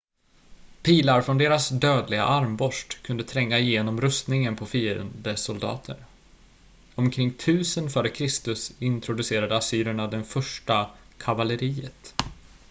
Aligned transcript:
pilar 0.81 1.21
från 1.21 1.37
deras 1.37 1.69
dödliga 1.69 2.23
armborst 2.23 3.03
kunde 3.03 3.23
tränga 3.23 3.59
igenom 3.59 4.01
rustningen 4.01 4.55
på 4.55 4.65
fiendesoldater 4.65 6.05
omkring 6.95 7.27
1000 7.27 7.87
f.kr 7.87 8.55
introducerade 8.83 9.57
assyrerna 9.57 10.07
det 10.07 10.23
första 10.23 10.89
kavalleriet 11.17 12.15